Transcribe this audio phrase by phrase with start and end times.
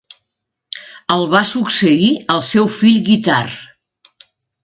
[1.15, 4.19] El va succeir el seu fill Guitard.